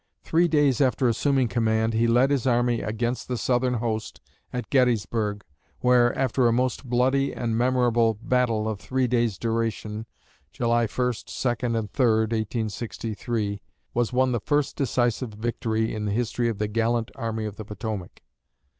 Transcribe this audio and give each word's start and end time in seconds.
Three 0.23 0.47
days 0.47 0.81
after 0.81 1.07
assuming 1.07 1.47
command, 1.47 1.93
he 1.93 2.07
led 2.07 2.31
his 2.31 2.47
army 2.47 2.81
against 2.81 3.27
the 3.27 3.37
Southern 3.37 3.75
host 3.75 4.19
at 4.51 4.71
Gettysburg, 4.71 5.43
where, 5.81 6.11
after 6.17 6.47
a 6.47 6.51
most 6.51 6.85
bloody 6.85 7.31
and 7.35 7.55
memorable 7.55 8.15
battle 8.15 8.67
of 8.67 8.79
three 8.79 9.05
days' 9.05 9.37
duration 9.37 10.07
(July 10.51 10.87
1, 10.87 11.13
2, 11.27 11.49
and 11.75 11.91
3, 11.93 12.03
1863), 12.31 13.61
was 13.93 14.11
won 14.11 14.31
the 14.31 14.39
first 14.39 14.75
decisive 14.75 15.35
victory 15.35 15.93
in 15.93 16.05
the 16.05 16.11
history 16.13 16.49
of 16.49 16.57
the 16.57 16.67
gallant 16.67 17.11
Army 17.13 17.45
of 17.45 17.57
the 17.57 17.63
Potomac. 17.63 18.23